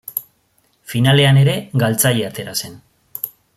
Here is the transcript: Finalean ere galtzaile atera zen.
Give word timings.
Finalean 0.93 1.39
ere 1.43 1.55
galtzaile 1.83 2.27
atera 2.31 2.57
zen. 2.65 2.83